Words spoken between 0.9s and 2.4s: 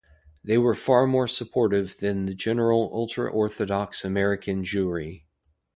more supportive than the